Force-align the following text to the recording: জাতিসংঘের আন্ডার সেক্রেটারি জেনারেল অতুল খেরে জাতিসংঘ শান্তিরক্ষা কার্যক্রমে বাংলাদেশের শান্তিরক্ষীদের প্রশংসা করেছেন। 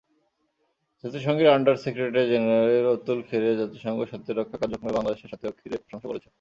জাতিসংঘের 1.03 1.53
আন্ডার 1.55 1.75
সেক্রেটারি 1.75 2.23
জেনারেল 2.31 2.85
অতুল 2.95 3.19
খেরে 3.29 3.49
জাতিসংঘ 3.57 3.99
শান্তিরক্ষা 4.11 4.57
কার্যক্রমে 4.57 4.95
বাংলাদেশের 4.97 5.29
শান্তিরক্ষীদের 5.31 5.81
প্রশংসা 5.83 6.07
করেছেন। 6.09 6.29